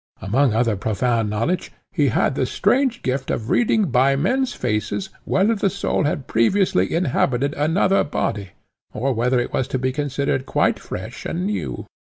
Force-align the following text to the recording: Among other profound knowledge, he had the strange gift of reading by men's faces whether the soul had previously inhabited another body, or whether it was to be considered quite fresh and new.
Among 0.19 0.51
other 0.51 0.75
profound 0.75 1.29
knowledge, 1.29 1.71
he 1.91 2.07
had 2.07 2.33
the 2.33 2.47
strange 2.47 3.03
gift 3.03 3.29
of 3.29 3.51
reading 3.51 3.91
by 3.91 4.15
men's 4.15 4.51
faces 4.51 5.09
whether 5.25 5.53
the 5.53 5.69
soul 5.69 6.05
had 6.05 6.25
previously 6.25 6.95
inhabited 6.95 7.53
another 7.53 8.03
body, 8.03 8.49
or 8.95 9.13
whether 9.13 9.39
it 9.39 9.53
was 9.53 9.67
to 9.67 9.77
be 9.77 9.91
considered 9.91 10.47
quite 10.47 10.79
fresh 10.79 11.23
and 11.27 11.45
new. 11.45 11.85